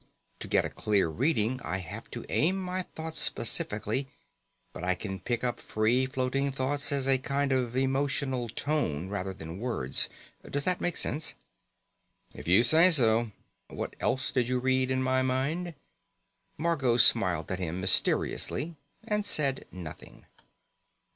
[0.39, 4.07] To get a clear reading I have to aim my thoughts specifically,
[4.73, 9.31] but I can pick up free floating thoughts as a kind of emotional tone rather
[9.31, 10.09] than words.
[10.49, 11.35] Does that make sense?"
[12.33, 13.29] "If you say so.
[13.67, 15.75] What else did you read in my mind?"
[16.57, 20.25] Margot smiled at him mysteriously and said nothing.